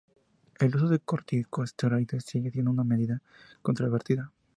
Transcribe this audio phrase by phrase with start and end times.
[0.59, 3.21] El uso de corticosteroides sigue siendo una medida
[3.61, 4.31] controvertida.